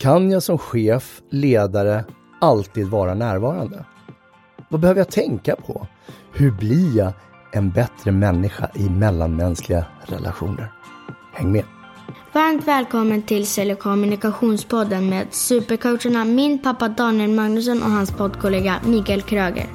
Kan 0.00 0.30
jag 0.30 0.42
som 0.42 0.58
chef, 0.58 1.22
ledare, 1.30 2.04
alltid 2.40 2.86
vara 2.86 3.14
närvarande? 3.14 3.84
Vad 4.68 4.80
behöver 4.80 5.00
jag 5.00 5.10
tänka 5.10 5.56
på? 5.56 5.86
Hur 6.32 6.50
blir 6.50 6.96
jag 6.96 7.12
en 7.52 7.70
bättre 7.70 8.12
människa 8.12 8.70
i 8.74 8.88
mellanmänskliga 8.88 9.84
relationer? 10.02 10.72
Häng 11.32 11.52
med! 11.52 11.64
Varmt 12.32 12.68
välkommen 12.68 13.22
till 13.22 13.46
Sälj 13.46 13.72
och 13.72 13.78
kommunikationspodden 13.78 15.08
med 15.08 15.26
supercoacherna 15.30 16.24
min 16.24 16.58
pappa 16.58 16.88
Daniel 16.88 17.30
Magnusson 17.30 17.82
och 17.82 17.90
hans 17.90 18.10
poddkollega 18.10 18.80
Mikael 18.84 19.22
Kröger. 19.22 19.66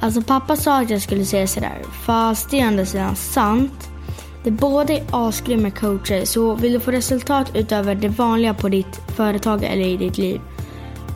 Alltså 0.00 0.22
pappa 0.22 0.56
sa 0.56 0.80
att 0.80 0.90
jag 0.90 1.02
skulle 1.02 1.24
säga 1.24 1.46
sådär, 1.46 1.82
fast 2.06 2.50
det 2.50 2.60
är 2.60 2.64
å 2.64 2.68
andra 2.68 2.86
sidan 2.86 3.16
sant. 3.16 3.87
Det 4.48 4.52
båda 4.52 4.92
är 4.92 5.02
asgrymma 5.10 5.70
coacher, 5.70 6.24
så 6.24 6.54
vill 6.54 6.72
du 6.72 6.80
få 6.80 6.90
resultat 6.90 7.50
utöver 7.54 7.94
det 7.94 8.08
vanliga 8.08 8.54
på 8.54 8.68
ditt 8.68 8.96
företag 8.96 9.64
eller 9.64 9.86
i 9.86 9.96
ditt 9.96 10.18
liv, 10.18 10.40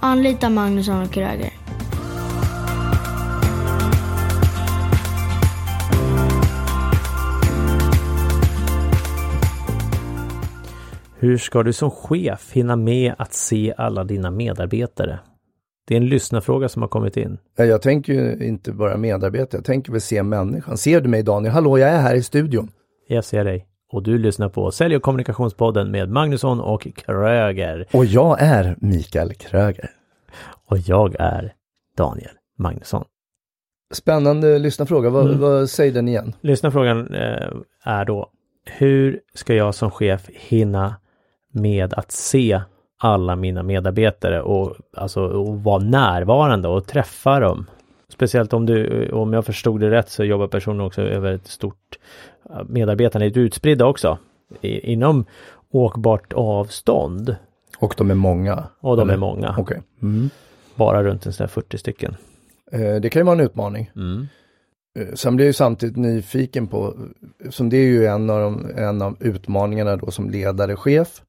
anlita 0.01 0.51
Magnusson 0.51 1.03
och 1.03 1.11
Kröger. 1.11 1.53
Hur 11.19 11.39
ska 11.39 11.63
du 11.63 11.73
som 11.73 11.91
chef 11.91 12.53
hinna 12.53 12.77
med 12.77 13.15
att 13.19 13.35
se 13.35 13.75
alla 13.77 14.05
dina 14.05 14.31
medarbetare? 14.31 15.19
Det 15.89 15.95
är 15.95 16.01
en 16.01 16.09
lyssnarfråga 16.09 16.69
som 16.69 16.83
har 16.83 16.89
kommit 16.89 17.17
in. 17.17 17.39
Jag 17.57 17.83
tänker 17.83 18.13
ju 18.13 18.47
inte 18.47 18.73
bara 18.73 18.97
medarbetare, 18.97 19.59
jag 19.59 19.65
tänker 19.65 19.93
väl 19.93 20.01
se 20.01 20.23
människan. 20.23 20.77
Ser 20.77 21.01
du 21.01 21.09
mig 21.09 21.23
Daniel? 21.23 21.55
Hallå, 21.55 21.79
jag 21.79 21.91
är 21.91 22.01
här 22.01 22.15
i 22.15 22.23
studion. 22.23 22.71
Jag 23.07 23.25
ser 23.25 23.45
dig. 23.45 23.67
Och 23.93 24.03
du 24.03 24.19
lyssnar 24.19 24.49
på 24.49 24.71
Sälj 24.71 24.97
och 24.97 25.03
kommunikationspodden 25.03 25.91
med 25.91 26.09
Magnusson 26.09 26.61
och 26.61 26.87
Kröger. 26.97 27.87
Och 27.93 28.05
jag 28.05 28.43
är 28.43 28.77
Mikael 28.81 29.35
Kröger. 29.35 29.91
Och 30.67 30.79
jag 30.79 31.17
är 31.19 31.53
Daniel 31.97 32.33
Magnusson. 32.59 33.05
Spännande 33.93 34.59
lyssnarfråga. 34.59 35.11
Vad, 35.11 35.27
mm. 35.27 35.41
vad 35.41 35.71
säger 35.71 35.93
den 35.93 36.09
igen? 36.09 36.35
Lyssnarfrågan 36.41 37.15
eh, 37.15 37.49
är 37.85 38.05
då, 38.05 38.31
hur 38.65 39.21
ska 39.35 39.55
jag 39.55 39.75
som 39.75 39.91
chef 39.91 40.29
hinna 40.29 40.97
med 41.53 41.95
att 41.95 42.13
se 42.13 42.61
alla 42.99 43.37
mina 43.37 43.63
medarbetare 43.63 44.43
och 44.43 44.77
alltså 44.97 45.21
och 45.21 45.63
vara 45.63 45.83
närvarande 45.83 46.69
och 46.69 46.87
träffa 46.87 47.41
dem. 47.41 47.67
Speciellt 48.13 48.53
om 48.53 48.67
du, 48.67 49.09
om 49.09 49.33
jag 49.33 49.47
förstod 49.47 49.81
det 49.81 49.91
rätt 49.91 50.09
så 50.09 50.25
jobbar 50.25 50.47
personen 50.47 50.81
också 50.81 51.03
över 51.03 51.33
ett 51.33 51.47
stort, 51.47 51.99
medarbetarna 52.67 53.25
är 53.25 53.39
utspridda 53.39 53.87
också 53.87 54.19
i, 54.61 54.93
inom 54.93 55.25
åkbart 55.71 56.33
avstånd. 56.33 57.37
Och 57.79 57.95
de 57.99 58.11
är 58.11 58.15
många? 58.15 58.65
Och 58.81 58.97
de 58.97 59.03
eller? 59.03 59.15
är 59.15 59.19
många. 59.19 59.57
Okay. 59.59 59.79
Mm. 60.03 60.31
Bara 60.75 61.03
runt 61.03 61.27
en 61.27 61.33
sån 61.33 61.49
40 61.49 61.79
stycken. 61.79 62.17
Eh, 62.73 62.95
det 62.95 63.11
kan 63.11 63.21
ju 63.21 63.25
vara 63.25 63.39
en 63.39 63.45
utmaning. 63.45 63.91
Mm. 63.97 64.29
Eh, 64.99 65.15
sen 65.15 65.37
blir 65.37 65.47
jag 65.47 65.49
ju 65.49 65.53
samtidigt 65.53 65.97
nyfiken 65.97 66.67
på, 66.67 66.95
som 67.51 67.71
det 67.71 67.77
är 67.77 67.87
ju 67.87 68.07
en 68.07 68.31
av, 68.31 68.41
de, 68.41 68.71
en 68.77 69.03
av 69.03 69.17
utmaningarna 69.21 69.97
då 69.97 70.11
som 70.11 70.31
ledare, 70.31 70.77
chef, 70.77 71.23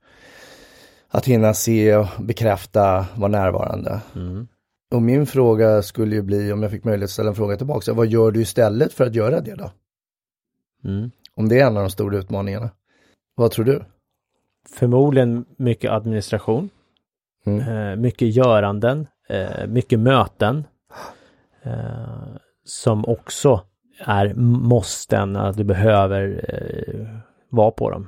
att 1.10 1.26
hinna 1.26 1.54
se 1.54 1.96
och 1.96 2.08
bekräfta, 2.20 3.06
vara 3.16 3.32
närvarande. 3.32 4.02
Mm. 4.16 4.48
Och 4.94 5.02
min 5.02 5.26
fråga 5.26 5.82
skulle 5.82 6.16
ju 6.16 6.22
bli, 6.22 6.54
om 6.54 6.64
jag 6.64 6.72
fick 6.72 6.84
möjlighet 6.84 7.08
att 7.08 7.12
ställa 7.12 7.30
en 7.30 7.36
fråga 7.36 7.58
tillbaka, 7.58 7.94
vad 7.94 8.08
gör 8.08 8.32
du 8.32 8.42
istället 8.42 8.94
för 8.94 9.06
att 9.06 9.16
göra 9.16 9.42
det 9.42 9.56
då? 9.56 9.72
Mm. 10.84 11.12
Om 11.36 11.50
det 11.50 11.60
är 11.60 11.68
en 11.68 11.78
av 11.78 11.84
de 11.84 11.90
stora 11.90 12.18
utmaningarna. 12.18 12.70
Vad 13.36 13.52
tror 13.52 13.66
du? 13.66 13.84
Förmodligen 14.70 15.46
mycket 15.58 15.92
administration. 15.92 16.70
Mm. 17.46 17.60
Eh, 17.60 17.96
mycket 17.96 18.36
göranden, 18.36 19.08
eh, 19.30 19.68
mycket 19.68 20.00
möten. 20.00 20.64
Eh, 21.64 22.36
som 22.66 23.06
också 23.06 23.62
är 24.00 24.34
måsten, 24.34 25.36
att 25.36 25.58
du 25.58 25.64
behöver 25.64 26.46
eh, 26.50 27.08
vara 27.50 27.72
på 27.72 27.90
dem. 27.90 28.08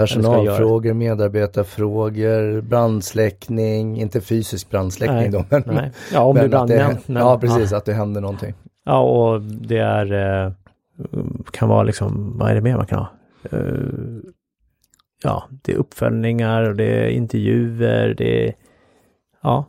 Personalfrågor, 0.00 0.94
medarbetarfrågor, 0.94 2.60
brandsläckning, 2.60 4.00
inte 4.00 4.20
fysisk 4.20 4.70
brandsläckning 4.70 5.18
nej, 5.18 5.30
då. 5.30 5.44
Men, 5.48 5.62
nej. 5.66 5.92
Ja, 6.12 6.20
om 6.20 6.36
men 6.36 6.50
det, 6.50 6.66
det 6.66 6.98
Ja, 7.06 7.38
precis, 7.40 7.70
ja. 7.70 7.78
att 7.78 7.84
det 7.84 7.92
händer 7.92 8.20
någonting. 8.20 8.54
Ja, 8.84 9.00
och 9.00 9.40
det 9.42 9.78
är, 9.78 10.12
eh, 10.44 10.52
kan 11.50 11.68
vara 11.68 11.82
liksom, 11.82 12.38
vad 12.38 12.50
är 12.50 12.54
det 12.54 12.60
mer 12.60 12.76
man 12.76 12.86
kan 12.86 12.98
ha? 12.98 13.08
Eh, 13.50 13.60
ja, 15.22 15.48
det 15.62 15.72
är 15.72 15.76
uppföljningar 15.76 16.62
och 16.62 16.76
det 16.76 16.84
är 16.84 17.08
intervjuer, 17.08 18.14
det 18.18 18.48
är, 18.48 18.54
ja. 19.42 19.66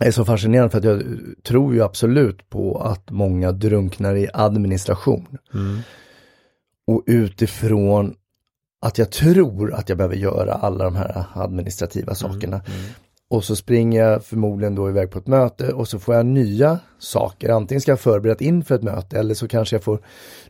Det 0.00 0.06
är 0.06 0.10
så 0.10 0.24
fascinerande 0.24 0.70
för 0.70 0.78
att 0.78 0.84
jag 0.84 1.02
tror 1.42 1.74
ju 1.74 1.82
absolut 1.82 2.50
på 2.50 2.78
att 2.78 3.10
många 3.10 3.52
drunknar 3.52 4.14
i 4.14 4.28
administration. 4.32 5.38
Mm. 5.54 5.78
Och 6.86 7.02
utifrån 7.06 8.14
att 8.86 8.98
jag 8.98 9.10
tror 9.10 9.74
att 9.74 9.88
jag 9.88 9.98
behöver 9.98 10.16
göra 10.16 10.52
alla 10.52 10.84
de 10.84 10.96
här 10.96 11.24
administrativa 11.34 12.06
mm, 12.06 12.14
sakerna. 12.14 12.56
Mm, 12.66 12.80
mm. 12.80 12.92
Och 13.30 13.44
så 13.44 13.56
springer 13.56 14.00
jag 14.04 14.24
förmodligen 14.24 14.74
då 14.74 14.88
iväg 14.88 15.10
på 15.10 15.18
ett 15.18 15.26
möte 15.26 15.72
och 15.72 15.88
så 15.88 15.98
får 15.98 16.14
jag 16.14 16.26
nya 16.26 16.78
saker. 16.98 17.48
Antingen 17.50 17.80
ska 17.80 17.92
jag 17.92 18.00
förberett 18.00 18.40
inför 18.40 18.74
ett 18.74 18.82
möte 18.82 19.18
eller 19.18 19.34
så 19.34 19.48
kanske 19.48 19.76
jag 19.76 19.82
får 19.82 20.00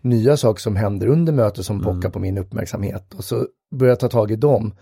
nya 0.01 0.37
saker 0.37 0.61
som 0.61 0.77
händer 0.77 1.07
under 1.07 1.33
mötet 1.33 1.65
som 1.65 1.81
mm. 1.81 1.95
pockar 1.95 2.11
på 2.11 2.19
min 2.19 2.39
uppmärksamhet. 2.39 3.15
Och 3.15 3.25
så 3.25 3.47
börjar 3.75 3.91
jag 3.91 4.01
ta 4.01 4.09
tag 4.09 4.31
i 4.31 4.37
dem. 4.37 4.73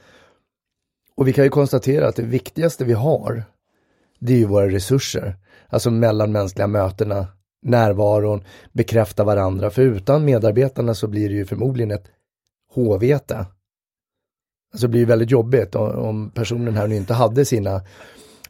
Och 1.16 1.28
vi 1.28 1.32
kan 1.32 1.44
ju 1.44 1.50
konstatera 1.50 2.08
att 2.08 2.16
det 2.16 2.22
viktigaste 2.22 2.84
vi 2.84 2.92
har, 2.92 3.44
det 4.18 4.32
är 4.32 4.38
ju 4.38 4.46
våra 4.46 4.68
resurser. 4.68 5.36
Alltså 5.68 5.90
mellanmänskliga 5.90 6.66
mötena, 6.66 7.26
närvaron, 7.62 8.44
bekräfta 8.72 9.24
varandra. 9.24 9.70
För 9.70 9.82
utan 9.82 10.24
medarbetarna 10.24 10.94
så 10.94 11.06
blir 11.06 11.28
det 11.28 11.34
ju 11.34 11.46
förmodligen 11.46 11.90
ett 11.90 12.10
HVete. 12.74 13.46
Alltså 14.72 14.86
det 14.86 14.88
blir 14.88 15.06
väldigt 15.06 15.30
jobbigt 15.30 15.74
om 15.74 16.30
personen 16.30 16.76
här 16.76 16.86
nu 16.86 16.96
inte 16.96 17.14
hade 17.14 17.44
sina 17.44 17.82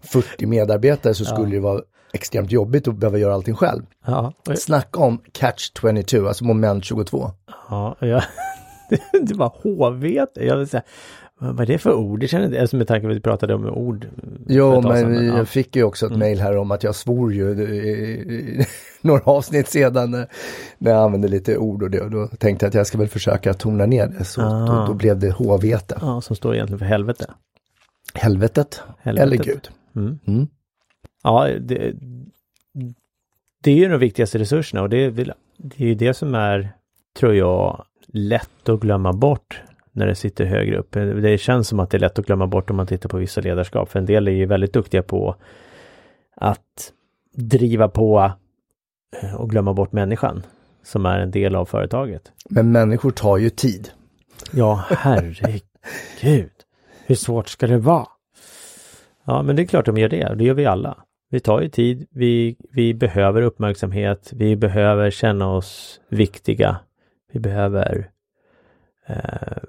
40 0.00 0.46
medarbetare 0.46 1.14
så 1.14 1.24
skulle 1.24 1.48
ja. 1.48 1.54
det 1.54 1.60
vara 1.60 1.82
extremt 2.12 2.52
jobbigt 2.52 2.88
att 2.88 2.96
behöva 2.96 3.18
göra 3.18 3.34
allting 3.34 3.54
själv. 3.54 3.82
Ja. 4.06 4.32
Snacka 4.56 5.00
om 5.00 5.20
catch 5.32 5.70
22, 5.80 6.28
alltså 6.28 6.44
moment 6.44 6.84
22. 6.84 7.30
Ja, 7.70 7.96
ja. 8.00 8.22
det 9.22 9.34
var 9.34 9.52
HVete. 9.62 10.44
Jag 10.44 10.56
vill 10.56 10.68
säga, 10.68 10.82
vad 11.52 11.60
är 11.60 11.66
det 11.66 11.78
för 11.78 11.94
ord? 11.94 12.20
Det 12.20 12.28
känner 12.28 12.46
inte, 12.46 12.60
alltså 12.60 12.76
med 12.76 12.88
tanke 12.88 13.06
på 13.06 13.10
att 13.10 13.16
vi 13.16 13.20
pratade 13.20 13.54
om 13.54 13.66
ord. 13.66 14.08
Jo, 14.46 14.80
men 14.80 15.18
vi, 15.18 15.26
jag 15.26 15.48
fick 15.48 15.76
ju 15.76 15.82
också 15.82 16.06
ett 16.06 16.10
mm. 16.10 16.20
mail 16.20 16.40
här 16.40 16.56
om 16.56 16.70
att 16.70 16.82
jag 16.82 16.94
svor 16.94 17.32
ju 17.32 17.54
några 19.00 19.22
avsnitt 19.24 19.68
sedan 19.68 20.10
när 20.78 20.90
jag 20.90 21.04
använde 21.04 21.28
lite 21.28 21.56
ord 21.56 21.82
och 21.82 21.90
det 21.90 22.00
och 22.00 22.10
då 22.10 22.26
tänkte 22.26 22.66
jag 22.66 22.68
att 22.68 22.74
jag 22.74 22.86
ska 22.86 22.98
väl 22.98 23.08
försöka 23.08 23.54
tona 23.54 23.86
ner 23.86 24.06
det 24.06 24.24
så 24.24 24.42
ah. 24.42 24.66
då, 24.66 24.86
då, 24.86 24.94
blev 24.94 25.18
det 25.18 25.30
håvete. 25.30 25.98
Ja, 26.00 26.20
som 26.20 26.36
står 26.36 26.54
egentligen 26.54 26.78
för 26.78 26.86
helvete. 26.86 27.30
Helvetet, 28.14 28.82
Helvetet. 28.98 29.32
eller 29.32 29.44
Gud. 29.44 29.68
Mm. 29.96 30.18
Mm. 30.26 30.46
Ja, 31.22 31.48
det, 31.60 31.92
det 33.62 33.70
är 33.70 33.76
ju 33.76 33.88
de 33.88 33.98
viktigaste 33.98 34.38
resurserna 34.38 34.82
och 34.82 34.88
det 34.88 35.10
det 35.56 35.84
är 35.84 35.86
ju 35.86 35.94
det 35.94 36.14
som 36.14 36.34
är, 36.34 36.72
tror 37.18 37.34
jag, 37.34 37.84
lätt 38.06 38.68
att 38.68 38.80
glömma 38.80 39.12
bort 39.12 39.62
när 39.94 40.06
det 40.06 40.14
sitter 40.14 40.44
högre 40.44 40.78
upp. 40.78 40.92
Det 40.92 41.38
känns 41.38 41.68
som 41.68 41.80
att 41.80 41.90
det 41.90 41.96
är 41.96 42.00
lätt 42.00 42.18
att 42.18 42.26
glömma 42.26 42.46
bort 42.46 42.70
om 42.70 42.76
man 42.76 42.86
tittar 42.86 43.08
på 43.08 43.16
vissa 43.16 43.40
ledarskap. 43.40 43.90
För 43.90 43.98
en 43.98 44.06
del 44.06 44.28
är 44.28 44.32
ju 44.32 44.46
väldigt 44.46 44.72
duktiga 44.72 45.02
på 45.02 45.36
att 46.36 46.92
driva 47.34 47.88
på 47.88 48.32
eh, 49.22 49.34
och 49.34 49.50
glömma 49.50 49.74
bort 49.74 49.92
människan 49.92 50.42
som 50.82 51.06
är 51.06 51.18
en 51.18 51.30
del 51.30 51.54
av 51.54 51.64
företaget. 51.64 52.32
Men 52.48 52.72
människor 52.72 53.10
tar 53.10 53.36
ju 53.36 53.50
tid. 53.50 53.90
Ja, 54.52 54.84
herregud. 54.88 55.62
Hur 57.06 57.14
svårt 57.14 57.48
ska 57.48 57.66
det 57.66 57.78
vara? 57.78 58.06
Ja, 59.24 59.42
men 59.42 59.56
det 59.56 59.62
är 59.62 59.66
klart 59.66 59.86
de 59.86 59.96
gör 59.96 60.08
det. 60.08 60.34
Det 60.34 60.44
gör 60.44 60.54
vi 60.54 60.66
alla. 60.66 61.04
Vi 61.30 61.40
tar 61.40 61.60
ju 61.60 61.68
tid. 61.68 62.06
Vi, 62.10 62.56
vi 62.72 62.94
behöver 62.94 63.42
uppmärksamhet. 63.42 64.30
Vi 64.32 64.56
behöver 64.56 65.10
känna 65.10 65.50
oss 65.50 66.00
viktiga. 66.08 66.76
Vi 67.32 67.40
behöver 67.40 68.10
eh, 69.06 69.62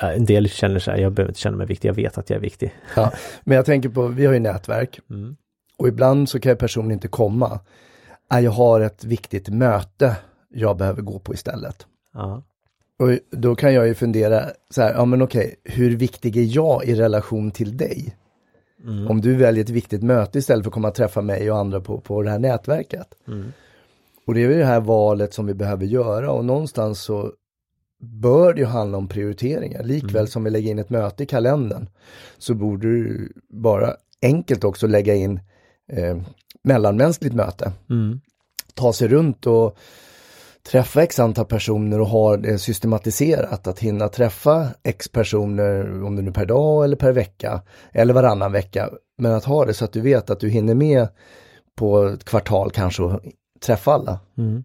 en 0.00 0.24
del 0.24 0.48
känner 0.48 0.78
sig, 0.78 1.00
jag 1.00 1.12
behöver 1.12 1.30
inte 1.30 1.40
känna 1.40 1.56
mig 1.56 1.66
viktig, 1.66 1.88
jag 1.88 1.94
vet 1.94 2.18
att 2.18 2.30
jag 2.30 2.36
är 2.36 2.40
viktig. 2.40 2.74
Ja, 2.96 3.12
men 3.44 3.56
jag 3.56 3.66
tänker 3.66 3.88
på, 3.88 4.06
vi 4.06 4.26
har 4.26 4.32
ju 4.32 4.40
nätverk 4.40 5.00
mm. 5.10 5.36
och 5.76 5.88
ibland 5.88 6.28
så 6.28 6.40
kan 6.40 6.56
personen 6.56 6.90
inte 6.90 7.08
komma. 7.08 7.60
Jag 8.30 8.50
har 8.50 8.80
ett 8.80 9.04
viktigt 9.04 9.48
möte 9.48 10.16
jag 10.48 10.76
behöver 10.76 11.02
gå 11.02 11.18
på 11.18 11.34
istället. 11.34 11.86
Ja. 12.14 12.42
Och 12.98 13.18
då 13.30 13.54
kan 13.54 13.74
jag 13.74 13.86
ju 13.86 13.94
fundera 13.94 14.44
så 14.70 14.82
här, 14.82 14.94
ja 14.94 15.04
men 15.04 15.22
okej, 15.22 15.54
hur 15.64 15.96
viktig 15.96 16.36
är 16.36 16.56
jag 16.56 16.84
i 16.84 16.94
relation 16.94 17.50
till 17.50 17.76
dig? 17.76 18.16
Mm. 18.84 19.08
Om 19.08 19.20
du 19.20 19.36
väljer 19.36 19.64
ett 19.64 19.70
viktigt 19.70 20.02
möte 20.02 20.38
istället 20.38 20.64
för 20.64 20.70
att 20.70 20.74
komma 20.74 20.88
och 20.88 20.94
träffa 20.94 21.22
mig 21.22 21.50
och 21.50 21.58
andra 21.58 21.80
på, 21.80 22.00
på 22.00 22.22
det 22.22 22.30
här 22.30 22.38
nätverket. 22.38 23.14
Mm. 23.28 23.52
Och 24.26 24.34
det 24.34 24.40
är 24.40 24.48
ju 24.48 24.58
det 24.58 24.64
här 24.64 24.80
valet 24.80 25.34
som 25.34 25.46
vi 25.46 25.54
behöver 25.54 25.86
göra 25.86 26.32
och 26.32 26.44
någonstans 26.44 27.02
så 27.02 27.32
bör 28.00 28.54
det 28.54 28.60
ju 28.60 28.66
handla 28.66 28.98
om 28.98 29.08
prioriteringar. 29.08 29.82
Likväl 29.82 30.16
Mm. 30.16 30.26
som 30.26 30.44
vi 30.44 30.50
lägger 30.50 30.70
in 30.70 30.78
ett 30.78 30.90
möte 30.90 31.22
i 31.22 31.26
kalendern 31.26 31.88
så 32.38 32.54
borde 32.54 32.88
du 32.88 33.32
bara 33.48 33.94
enkelt 34.22 34.64
också 34.64 34.86
lägga 34.86 35.14
in 35.14 35.40
eh, 35.92 36.16
mellanmänskligt 36.62 37.34
möte. 37.34 37.72
Mm. 37.90 38.20
Ta 38.74 38.92
sig 38.92 39.08
runt 39.08 39.46
och 39.46 39.76
träffa 40.70 41.02
x 41.02 41.18
antal 41.18 41.44
personer 41.44 42.00
och 42.00 42.06
ha 42.06 42.36
det 42.36 42.58
systematiserat. 42.58 43.66
Att 43.66 43.78
hinna 43.78 44.08
träffa 44.08 44.68
x 44.82 45.08
personer, 45.08 46.02
om 46.04 46.16
det 46.16 46.22
nu 46.22 46.32
per 46.32 46.46
dag 46.46 46.84
eller 46.84 46.96
per 46.96 47.12
vecka 47.12 47.62
eller 47.92 48.14
varannan 48.14 48.52
vecka. 48.52 48.90
Men 49.18 49.32
att 49.32 49.44
ha 49.44 49.64
det 49.64 49.74
så 49.74 49.84
att 49.84 49.92
du 49.92 50.00
vet 50.00 50.30
att 50.30 50.40
du 50.40 50.48
hinner 50.48 50.74
med 50.74 51.08
på 51.76 52.04
ett 52.04 52.24
kvartal 52.24 52.70
kanske 52.70 53.02
och 53.02 53.20
träffa 53.60 53.92
alla. 53.92 54.20
Mm. 54.38 54.64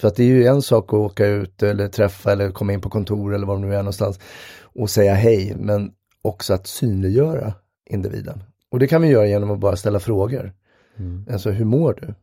För 0.00 0.08
att 0.08 0.16
det 0.16 0.22
är 0.22 0.26
ju 0.26 0.44
en 0.44 0.62
sak 0.62 0.84
att 0.84 0.94
åka 0.94 1.26
ut 1.26 1.62
eller 1.62 1.88
träffa 1.88 2.32
eller 2.32 2.50
komma 2.50 2.72
in 2.72 2.80
på 2.80 2.90
kontor 2.90 3.34
eller 3.34 3.46
var 3.46 3.56
det 3.56 3.62
nu 3.62 3.74
är 3.74 3.78
någonstans 3.78 4.20
och 4.62 4.90
säga 4.90 5.14
hej, 5.14 5.56
men 5.58 5.92
också 6.22 6.54
att 6.54 6.66
synliggöra 6.66 7.52
individen. 7.90 8.42
Och 8.70 8.78
det 8.78 8.86
kan 8.86 9.02
vi 9.02 9.08
göra 9.08 9.26
genom 9.26 9.50
att 9.50 9.58
bara 9.58 9.76
ställa 9.76 10.00
frågor. 10.00 10.52
Mm. 10.96 11.26
Alltså, 11.32 11.50
hur 11.50 11.64
mår 11.64 11.98
du? 12.00 12.14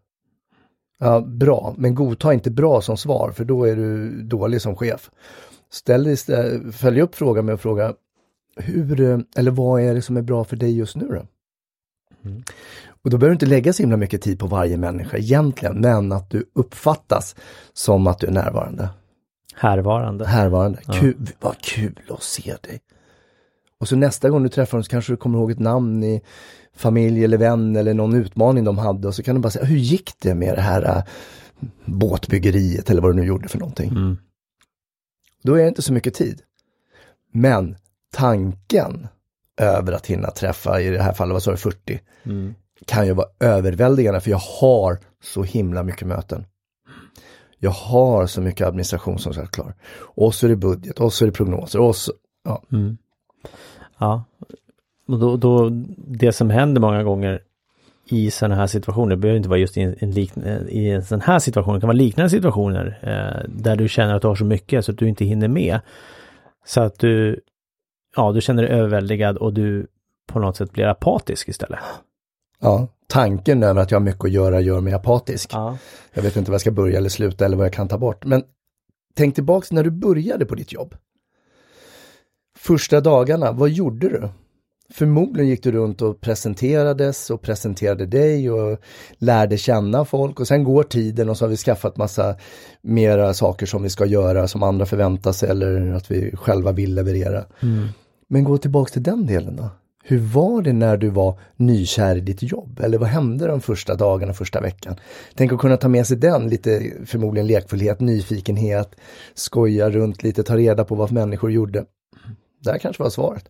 Ja, 1.00 1.22
bra, 1.22 1.75
men 1.77 1.95
godta 1.95 2.33
inte 2.33 2.51
bra 2.51 2.81
som 2.81 2.98
svar, 2.98 3.31
för 3.31 3.45
då 3.45 3.63
är 3.63 3.75
du 3.75 4.10
dålig 4.22 4.62
som 4.62 4.75
chef. 4.75 5.12
Ställ 5.72 6.07
istället, 6.07 6.75
följ 6.75 7.01
upp 7.01 7.16
frågan 7.16 7.45
med 7.45 7.56
att 7.56 7.62
fråga, 7.62 7.94
hur, 8.56 9.24
eller 9.36 9.51
vad 9.51 9.81
är 9.81 9.95
det 9.95 10.01
som 10.01 10.18
är 10.18 10.22
bra 10.22 10.44
för 10.44 10.56
dig 10.56 10.77
just 10.77 10.95
nu 10.95 11.07
då? 11.07 11.27
Mm. 12.30 12.44
Och 13.06 13.12
då 13.12 13.18
behöver 13.18 13.31
du 13.31 13.36
inte 13.36 13.46
lägga 13.46 13.74
så 13.74 13.84
himla 13.84 13.98
mycket 13.98 14.22
tid 14.22 14.40
på 14.40 14.48
varje 14.48 14.78
människa 14.78 15.18
egentligen, 15.18 15.81
men 15.81 16.12
att 16.12 16.30
du 16.30 16.50
uppfattas 16.54 17.36
som 17.74 18.07
att 18.07 18.19
du 18.19 18.28
är 18.28 18.31
närvarande. 18.31 18.90
Härvarande. 19.56 20.28
Härvarande. 20.28 20.80
Ja. 20.88 20.94
Kul, 20.94 21.30
vad 21.40 21.57
kul 21.57 22.02
att 22.10 22.24
se 22.24 22.56
dig. 22.62 22.81
Och 23.80 23.88
så 23.88 23.96
nästa 23.96 24.30
gång 24.30 24.44
du 24.44 24.50
träffar 24.50 24.78
dem 24.78 24.84
så 24.84 24.90
kanske 24.90 25.13
du 25.13 25.18
kommer 25.18 25.40
ihåg 25.40 25.52
ett 25.52 25.60
namn 25.60 26.04
i 26.04 26.22
familj 26.75 27.24
eller 27.24 27.38
vän 27.38 27.75
eller 27.75 27.94
någon 27.94 28.16
utmaning 28.16 28.63
de 28.63 28.78
hade 28.78 29.08
och 29.08 29.16
så 29.16 29.24
kan 29.24 29.36
du 29.36 29.42
bara 29.42 29.50
säga, 29.50 29.66
hur 29.66 29.78
gick 29.78 30.13
det 30.19 30.36
med 30.36 30.56
det 30.56 30.62
här 30.62 30.98
äh, 30.98 31.04
båtbyggeriet 31.86 32.90
eller 32.90 33.01
vad 33.01 33.12
du 33.12 33.16
nu 33.16 33.28
gjorde 33.28 33.48
för 33.48 33.60
någonting. 33.60 33.90
Mm. 33.90 34.18
Då 35.44 35.54
är 35.54 35.62
det 35.62 35.68
inte 35.68 35.81
så 35.81 35.94
mycket 35.94 36.13
tid. 36.13 36.42
Men 37.31 37.75
tanken 38.13 39.08
över 39.58 39.94
att 39.94 40.06
hinna 40.06 40.31
träffa, 40.31 40.81
i 40.81 40.90
det 40.90 41.01
här 41.01 41.13
fallet, 41.13 41.34
vad 41.34 41.44
sa 41.44 41.51
du, 41.51 41.58
40, 41.58 42.00
Mm 42.24 42.56
kan 42.86 43.07
ju 43.07 43.13
vara 43.13 43.27
överväldigande 43.39 44.19
för 44.19 44.31
jag 44.31 44.42
har 44.62 45.00
så 45.24 45.44
himla 45.44 45.83
mycket 45.83 46.07
möten. 46.07 46.45
Jag 47.60 47.72
har 47.72 48.27
så 48.27 48.42
mycket 48.42 48.68
administration 48.68 49.19
som 49.19 49.33
ska 49.33 49.45
klar. 49.45 49.74
Och 49.98 50.36
så 50.36 50.45
är 50.45 50.50
det 50.50 50.56
budget, 50.56 51.00
och 51.00 51.13
så 51.13 51.25
är 51.25 51.27
det 51.27 51.31
prognoser, 51.31 51.80
och 51.80 51.95
så, 51.95 52.12
ja. 52.44 52.63
Mm. 52.72 52.98
Ja, 53.98 54.24
och 55.07 55.19
då, 55.19 55.38
då, 55.38 55.69
det 55.98 56.31
som 56.31 56.50
händer 56.50 56.81
många 56.81 57.04
gånger 57.04 57.42
i 58.10 58.31
sådana 58.31 58.56
här 58.56 58.68
situationer, 58.68 59.10
det 59.10 59.18
behöver 59.18 59.38
inte 59.38 59.50
vara 59.50 59.60
just 59.60 59.77
i 59.77 59.81
en, 59.81 59.95
en, 60.00 60.18
i 60.69 60.89
en 60.89 61.06
sån 61.06 61.22
här 61.22 61.39
situation, 61.39 61.74
det 61.74 61.80
kan 61.80 61.88
vara 61.88 61.98
liknande 61.98 62.30
situationer 62.30 63.00
eh, 63.01 63.50
där 63.50 63.75
du 63.75 63.88
känner 63.88 64.16
att 64.16 64.22
du 64.22 64.27
har 64.27 64.36
så 64.36 64.45
mycket 64.45 64.86
så 64.86 64.92
att 64.92 64.98
du 64.98 65.10
inte 65.10 65.25
hinner 65.25 65.48
med. 65.48 65.80
Så 66.66 66.81
att 66.81 67.00
du, 67.00 67.42
ja, 68.16 68.31
du 68.31 68.42
känner 68.42 68.63
dig 68.63 68.72
överväldigad 68.72 69.38
och 69.38 69.54
du 69.54 69.88
på 70.27 70.39
något 70.39 70.57
sätt 70.57 70.72
blir 70.72 70.86
apatisk 70.86 71.50
istället 71.50 71.80
ja. 72.65 72.88
Tanken 73.07 73.63
över 73.63 73.81
att 73.81 73.91
jag 73.91 74.00
har 74.00 74.06
mycket 74.06 74.25
att 74.25 74.31
göra 74.31 74.62
gör 74.62 74.81
mig 74.81 74.94
apatisk. 74.94 75.50
Ja. 75.53 75.77
Jag 76.13 76.23
vet 76.23 76.35
inte 76.35 76.51
var 76.51 76.53
jag 76.53 76.62
ska 76.62 76.71
börja 76.71 76.97
eller 76.97 77.09
sluta 77.09 77.45
eller 77.45 77.57
vad 77.57 77.65
jag 77.65 77.73
kan 77.73 77.88
ta 77.88 77.97
bort. 77.97 78.25
Men 78.25 78.44
tänk 79.15 79.35
tillbaks 79.35 79.71
när 79.71 79.83
du 79.83 79.91
började 79.91 80.45
på 80.45 80.56
ditt 80.56 80.73
jobb. 80.73 80.95
Första 82.57 83.01
dagarna, 83.01 83.51
vad 83.51 83.69
gjorde 83.69 84.09
du? 84.09 84.29
Förmodligen 84.94 85.50
gick 85.50 85.63
du 85.63 85.71
runt 85.71 86.01
och 86.01 86.21
presenterades 86.21 87.29
och 87.29 87.41
presenterade 87.41 88.06
dig 88.06 88.51
och 88.51 88.79
lärde 89.17 89.57
känna 89.57 90.06
folk 90.06 90.39
och 90.39 90.47
sen 90.47 90.63
går 90.63 90.83
tiden 90.83 91.29
och 91.29 91.38
så 91.38 91.45
har 91.45 91.50
vi 91.50 91.57
skaffat 91.57 91.97
massa 91.97 92.35
mera 92.81 93.33
saker 93.33 93.65
som 93.65 93.83
vi 93.83 93.89
ska 93.89 94.06
göra 94.06 94.47
som 94.47 94.63
andra 94.63 94.85
förväntar 94.85 95.31
sig 95.31 95.50
eller 95.50 95.94
att 95.94 96.12
vi 96.12 96.35
själva 96.35 96.71
vill 96.71 96.95
leverera. 96.95 97.45
Mm. 97.62 97.88
Men 98.27 98.44
gå 98.44 98.57
tillbaks 98.57 98.91
till 98.91 99.03
den 99.03 99.25
delen 99.25 99.56
då. 99.56 99.69
Hur 100.07 100.19
var 100.19 100.62
det 100.62 100.74
när 100.74 100.98
du 100.98 101.10
var 101.10 101.40
nykär 101.56 102.16
i 102.16 102.19
ditt 102.19 102.44
jobb? 102.44 102.80
Eller 102.84 102.98
vad 102.98 103.10
hände 103.10 103.48
de 103.48 103.62
första 103.62 103.96
dagarna, 103.96 104.34
första 104.34 104.62
veckan? 104.62 104.96
Tänk 105.36 105.54
att 105.54 105.60
kunna 105.60 105.78
ta 105.78 105.88
med 105.88 106.07
sig 106.07 106.18
den, 106.18 106.50
lite 106.50 106.92
förmodligen 107.06 107.48
lekfullhet, 107.48 108.00
nyfikenhet, 108.00 108.96
skoja 109.34 109.90
runt 109.90 110.24
lite, 110.24 110.44
ta 110.44 110.57
reda 110.57 110.84
på 110.86 110.96
vad 110.96 111.12
människor 111.12 111.52
gjorde. 111.52 111.86
Det 112.63 112.72
här 112.72 112.78
kanske 112.78 113.04
var 113.04 113.10
svaret. 113.10 113.50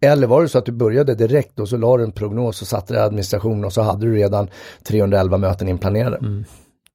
Eller 0.00 0.26
var 0.26 0.42
det 0.42 0.48
så 0.48 0.58
att 0.58 0.66
du 0.66 0.72
började 0.72 1.14
direkt 1.14 1.60
och 1.60 1.68
så 1.68 1.76
la 1.76 1.96
du 1.96 2.04
en 2.04 2.12
prognos 2.12 2.62
och 2.62 2.68
satte 2.68 3.02
administration 3.04 3.64
och 3.64 3.72
så 3.72 3.82
hade 3.82 4.06
du 4.06 4.14
redan 4.14 4.48
311 4.88 5.38
möten 5.38 5.68
inplanerade. 5.68 6.44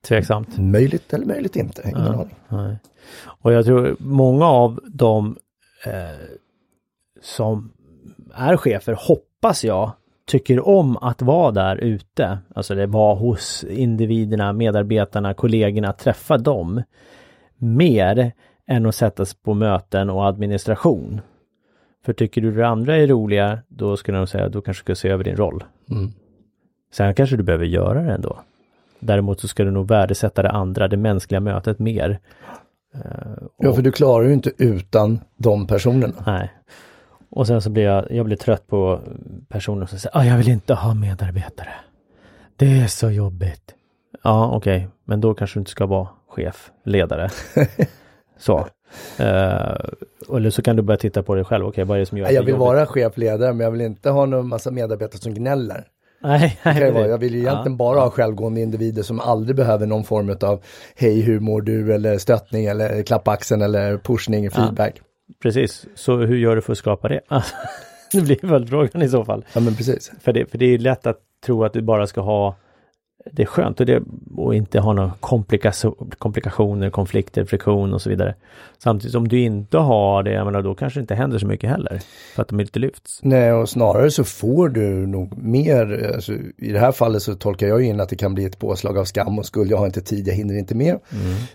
Tveksamt. 0.07 0.57
Möjligt 0.57 1.14
eller 1.14 1.25
möjligt 1.25 1.56
inte, 1.56 1.81
ingen 1.86 2.02
Ja. 2.06 2.14
aning. 2.14 2.36
Nej. 2.50 2.78
Och 3.42 3.54
jag 3.54 3.66
tror 3.66 3.96
många 4.00 4.46
av 4.46 4.80
de 4.94 5.36
eh, 5.86 5.92
som 7.22 7.72
är 8.33 8.57
chefer, 8.57 8.98
hoppas 9.07 9.63
jag, 9.63 9.92
tycker 10.25 10.68
om 10.68 10.98
att 10.98 11.22
vara 11.22 11.51
där 11.51 11.75
ute. 11.75 12.39
Alltså 12.56 12.75
det 12.75 12.86
var 12.86 13.16
hos 13.16 13.63
individerna, 13.63 14.54
medarbetarna, 14.54 15.33
kollegorna, 15.33 15.94
träffa 15.94 16.38
dem. 16.38 16.83
Mer 17.57 18.31
än 18.68 18.86
att 18.86 18.95
sättas 18.95 19.33
på 19.33 19.54
möten 19.54 20.10
och 20.10 20.28
administration. 20.28 21.22
För 22.06 22.13
tycker 22.13 22.42
du 22.42 22.51
det 22.51 22.68
andra 22.68 22.98
är 22.98 23.07
roliga, 23.07 23.60
då 23.68 23.98
skulle 23.98 24.18
nog 24.18 24.30
säga, 24.30 24.50
då 24.50 24.62
kanske 24.62 24.81
du 24.81 24.83
ska 24.83 24.95
se 24.95 25.10
över 25.10 25.24
din 25.24 25.36
roll. 25.36 25.63
Mm. 25.92 26.12
Sen 26.94 27.16
kanske 27.16 27.38
du 27.38 27.44
behöver 27.44 27.66
göra 27.66 28.01
det 28.01 28.12
ändå. 28.13 28.39
Däremot 29.00 29.39
så 29.39 29.48
ska 29.48 29.63
du 29.63 29.72
nog 29.72 29.88
värdesätta 29.88 30.42
det 30.42 30.50
andra, 30.50 30.88
det 30.88 30.98
mänskliga 30.98 31.39
mötet 31.39 31.80
mer. 31.80 32.19
Eh, 32.94 33.01
Ja, 33.57 33.74
för 33.74 33.81
du 33.81 33.92
klarar 33.92 34.28
ju 34.28 34.33
inte 34.33 34.51
utan 34.57 35.19
de 35.38 35.68
personerna. 35.68 36.13
Nej. 36.25 36.51
Och 37.31 37.48
sen 37.48 37.62
så 37.62 37.69
blir 37.69 37.83
jag, 37.83 38.12
jag 38.12 38.25
blir 38.25 38.38
trött 38.38 38.68
på 38.68 39.00
personer 39.50 39.86
som 39.86 40.00
säger, 40.00 40.18
ah, 40.18 40.24
jag 40.24 40.38
vill 40.38 40.50
inte 40.50 40.74
ha 40.74 40.94
medarbetare. 40.94 41.74
Det 42.56 42.66
är 42.80 42.88
så 42.88 43.10
jobbigt. 43.10 43.75
Ja, 44.24 44.56
okej, 44.56 44.88
men 45.06 45.22
då 45.22 45.33
kanske 45.33 45.60
du 45.60 45.62
inte 45.62 45.72
ska 45.72 45.86
vara 45.86 46.07
chef, 46.30 46.72
ledare. 46.86 47.30
så. 48.38 48.57
Eh, 49.18 49.75
eller 50.36 50.50
så 50.50 50.62
kan 50.62 50.75
du 50.75 50.81
börja 50.81 50.98
titta 50.98 51.24
på 51.24 51.36
dig 51.36 51.44
själv, 51.44 51.66
okej, 51.66 51.83
vad 51.83 51.98
är 51.98 52.00
det 52.00 52.06
som 52.06 52.18
gör 52.18 52.25
Jag 52.25 52.42
vill 52.42 52.50
jobbigt? 52.50 52.60
vara 52.60 52.86
chefledare 52.86 53.54
men 53.54 53.63
jag 53.63 53.72
vill 53.72 53.81
inte 53.81 54.10
ha 54.10 54.25
någon 54.25 54.48
massa 54.48 54.72
medarbetare 54.72 55.22
som 55.22 55.33
gnäller. 55.33 55.88
Nej, 56.23 56.59
nej. 56.66 56.81
Jag 56.81 57.18
vill 57.18 57.33
ju 57.35 57.40
egentligen 57.40 57.78
bara 57.78 58.00
ha 58.00 58.09
självgående 58.09 58.61
individer 58.61 59.04
som 59.04 59.19
aldrig 59.19 59.56
behöver 59.56 59.88
någon 59.88 60.04
form 60.04 60.38
av 60.42 60.64
hej 60.95 61.21
hur 61.21 61.40
mår 61.40 61.61
du 61.61 61.94
eller 61.94 62.18
stöttning 62.18 62.66
eller 62.66 63.04
klapp 63.04 63.23
på 63.23 63.31
axeln 63.31 63.61
eller 63.61 63.97
pushning, 63.97 64.52
feedback. 64.52 65.02
Precis, 65.40 65.85
så 65.95 66.18
hur 66.18 66.38
gör 66.38 66.56
du 66.56 66.61
för 66.61 66.71
att 66.71 66.78
skapa 66.78 67.07
det? 67.07 67.21
det 68.11 68.21
blir 68.21 68.47
väl 68.47 68.68
frågan 68.68 69.02
i 69.02 69.09
så 69.09 69.26
fall. 69.26 69.45
Ja 69.54 69.61
men 69.61 69.76
precis. 69.76 70.11
För 70.19 70.33
det, 70.33 70.45
för 70.45 70.57
det 70.57 70.66
är 70.66 70.78
lätt 70.78 71.07
att 71.07 71.19
tro 71.45 71.64
att 71.64 71.73
du 71.73 71.81
bara 71.81 72.07
ska 72.07 72.21
ha 72.21 72.56
det 73.31 73.42
är 73.42 73.45
skönt 73.45 73.80
och, 73.80 73.85
det, 73.85 74.04
och 74.35 74.56
inte 74.56 74.80
ha 74.80 74.94
några 74.94 75.11
komplikationer, 76.18 76.90
konflikter, 76.90 77.45
friktion 77.45 77.94
och 77.94 78.01
så 78.01 78.09
vidare. 78.09 78.35
Samtidigt 78.78 79.16
om 79.16 79.28
du 79.28 79.40
inte 79.40 79.78
har 79.78 80.23
det, 80.23 80.31
jag 80.31 80.45
menar, 80.45 80.61
då 80.61 80.75
kanske 80.75 80.99
det 80.99 81.01
inte 81.01 81.16
händer 81.16 81.40
så 81.40 81.47
mycket 81.47 81.69
heller. 81.69 82.01
För 82.35 82.42
att 82.42 82.47
de 82.47 82.59
inte 82.59 82.80
lyfts. 82.80 83.19
Nej 83.23 83.54
och 83.54 83.69
snarare 83.69 84.11
så 84.11 84.23
får 84.23 84.69
du 84.69 85.07
nog 85.07 85.37
mer, 85.44 86.11
alltså, 86.16 86.33
i 86.57 86.71
det 86.71 86.80
här 86.80 86.92
fallet 86.92 87.21
så 87.23 87.35
tolkar 87.35 87.68
jag 87.68 87.83
in 87.83 87.99
att 87.99 88.09
det 88.09 88.16
kan 88.16 88.33
bli 88.33 88.45
ett 88.45 88.59
påslag 88.59 88.97
av 88.97 89.06
skam 89.06 89.40
och 89.40 89.45
skuld, 89.45 89.71
jag 89.71 89.78
har 89.78 89.85
inte 89.85 90.01
tid, 90.01 90.28
jag 90.28 90.33
hinner 90.33 90.57
inte 90.57 90.75
med. 90.75 90.99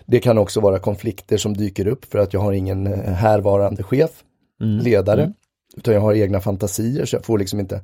Det 0.05 0.19
kan 0.19 0.37
också 0.37 0.59
vara 0.59 0.79
konflikter 0.79 1.37
som 1.37 1.57
dyker 1.57 1.87
upp 1.87 2.05
för 2.05 2.19
att 2.19 2.33
jag 2.33 2.39
har 2.39 2.53
ingen 2.53 2.87
eh, 2.87 3.13
härvarande 3.13 3.83
chef, 3.83 4.11
ledare, 4.59 5.33
utan 5.77 5.93
jag 5.93 6.01
har 6.01 6.13
egna 6.13 6.39
fantasier 6.39 7.05
så 7.05 7.15
jag 7.15 7.25
får 7.25 7.37
liksom 7.37 7.59
inte 7.59 7.81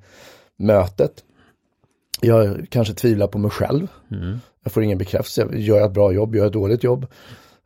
mötet. 0.60 1.12
Jag 2.22 2.66
kanske 2.70 2.94
tvivlar 2.94 3.28
på 3.28 3.38
mig 3.38 3.52
själv. 3.52 3.88
Jag 4.64 4.72
får 4.74 4.84
ingen 4.84 4.98
bekräftelse. 4.98 5.48
Gör 5.58 5.78
jag 5.78 5.86
ett 5.86 5.94
bra 5.94 6.12
jobb? 6.12 6.36
Gör 6.36 6.42
jag 6.44 6.48
ett 6.48 6.54
dåligt 6.54 6.84
jobb? 6.84 7.06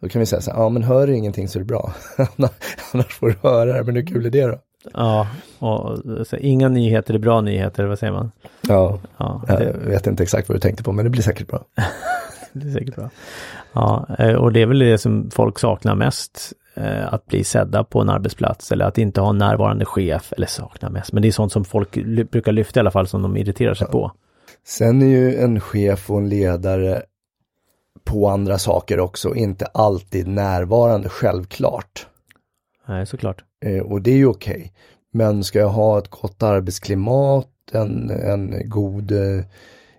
Då 0.02 0.10
kan 0.10 0.20
vi 0.20 0.26
säga 0.26 0.42
så 0.42 0.52
här, 0.52 0.58
ja 0.60 0.70
men 0.70 0.84
hör 0.84 1.08
du 1.08 1.16
ingenting 1.16 1.48
så 1.48 1.58
är 1.60 1.62
det 1.62 1.66
bra. 1.66 1.94
Annars 2.94 3.14
får 3.14 3.28
du 3.28 3.36
höra 3.50 3.74
det, 3.74 3.84
men 3.84 3.96
hur 3.96 4.06
kul 4.06 4.26
är 4.26 4.30
det 4.30 4.46
då? 4.48 4.60
Ja, 4.94 5.28
och 5.60 5.98
så, 6.28 6.36
inga 6.38 6.70
nyheter 6.70 7.14
är 7.14 7.18
bra 7.20 7.42
nyheter, 7.42 7.86
vad 7.86 8.00
säger 8.00 8.14
man? 8.14 8.32
Ja, 8.62 9.00
Ja, 9.18 9.42
jag 9.48 9.60
det, 9.60 9.72
vet 9.86 10.08
inte 10.08 10.24
exakt 10.24 10.50
vad 10.50 10.56
du 10.56 10.60
tänkte 10.60 10.84
på, 10.84 10.92
men 10.92 11.06
det 11.06 11.10
blir 11.12 11.22
säkert 11.22 11.48
bra. 11.48 11.64
det 12.54 12.68
är 12.68 12.72
säkert 12.72 12.96
bra. 12.96 13.10
Ja, 13.74 14.08
eh, 14.20 14.34
och 14.34 14.54
det 14.54 14.62
är 14.62 14.66
väl 14.66 14.80
det 14.80 14.98
som 14.98 15.30
folk 15.32 15.60
saknar 15.60 15.96
mest. 15.96 16.54
eh, 16.76 17.14
Att 17.14 17.26
bli 17.26 17.44
sedda 17.44 17.84
på 17.84 18.02
en 18.02 18.10
arbetsplats 18.10 18.72
eller 18.72 18.86
att 18.86 18.98
inte 18.98 19.22
ha 19.22 19.30
en 19.30 19.38
närvarande 19.38 19.86
chef, 19.86 20.34
eller 20.38 20.48
saknar 20.48 20.90
mest, 20.90 21.12
men 21.14 21.22
det 21.22 21.28
är 21.28 21.32
sånt 21.32 21.52
som 21.52 21.66
folk 21.66 21.98
brukar 22.32 22.52
lyfta 22.52 22.80
i 22.80 22.82
alla 22.82 22.92
fall 22.92 23.08
som 23.08 23.22
de 23.22 23.38
irriterar 23.38 23.74
sig 23.74 23.88
på. 23.88 24.12
Sen 24.68 25.02
är 25.02 25.06
ju 25.06 25.36
en 25.36 25.60
chef 25.60 26.10
och 26.12 26.18
en 26.18 26.30
ledare 26.30 27.04
på 28.04 28.28
andra 28.30 28.58
saker 28.58 29.00
också, 29.00 29.36
inte 29.36 29.66
alltid 29.66 30.28
närvarande 30.28 31.10
självklart. 31.10 32.08
Nej, 32.88 33.06
såklart. 33.06 33.44
Eh, 33.66 33.82
och 33.82 34.02
det 34.02 34.12
är 34.12 34.16
ju 34.16 34.28
okej. 34.28 34.56
Okay. 34.56 34.70
Men 35.14 35.44
ska 35.44 35.60
jag 35.60 35.70
ha 35.70 35.98
ett 35.98 36.08
gott 36.08 36.44
arbetsklimat, 36.44 37.48
en, 37.72 38.10
en 38.10 38.70
god 38.70 39.12
eh, 39.12 39.46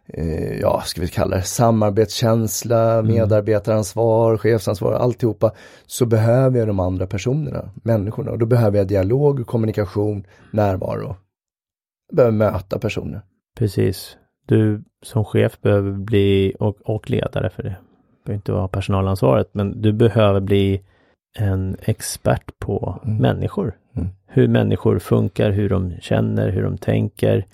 eh, 0.07 0.59
ja, 0.61 0.83
ska 0.87 1.01
vi 1.01 1.09
kalla 1.09 1.37
det, 1.37 1.43
samarbetskänsla, 1.43 2.93
mm. 2.93 3.07
medarbetaransvar, 3.07 4.37
chefsansvar, 4.37 4.93
alltihopa, 4.93 5.53
så 5.87 6.07
behöver 6.07 6.59
jag 6.59 6.69
de 6.69 6.81
andra 6.81 7.07
personerna, 7.07 7.71
människorna. 7.83 8.31
Och 8.31 8.39
då 8.39 8.47
behöver 8.47 8.79
jag 8.79 8.87
dialog, 8.87 9.47
kommunikation, 9.47 10.27
närvaro. 10.51 11.17
Jag 12.09 12.17
behöver 12.17 12.37
möta 12.37 12.79
personer. 12.79 13.23
Precis. 13.59 14.17
Du 14.49 14.83
som 15.03 15.25
chef 15.25 15.61
behöver 15.61 15.93
bli, 15.93 16.55
och, 16.59 16.77
och 16.85 17.11
ledare 17.11 17.51
för 17.51 17.63
det, 17.63 17.77
behöver 18.25 18.39
inte 18.39 18.53
vara 18.53 18.69
personalansvaret, 18.69 19.49
men 19.53 19.83
du 19.83 19.93
behöver 19.93 20.41
bli 20.41 20.83
en 21.39 21.77
expert 21.81 22.59
på 22.59 23.01
mm. 23.05 23.17
människor. 23.17 23.77
Mm. 23.97 24.09
Hur 24.27 24.49
människor 24.49 24.99
funkar, 24.99 25.51
hur 25.51 25.69
de 25.69 25.95
känner, 26.01 26.49
hur 26.49 26.63
de 26.63 26.79
tänker, 26.79 27.47